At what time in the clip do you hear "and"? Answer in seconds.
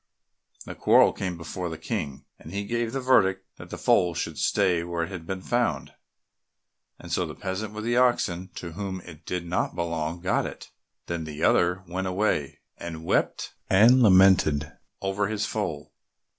2.39-2.51, 6.97-7.11, 12.79-13.05, 13.69-14.01